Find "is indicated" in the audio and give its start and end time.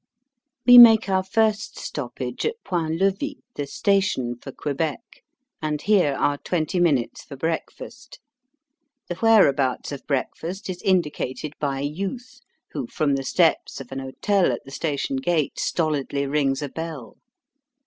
10.71-11.53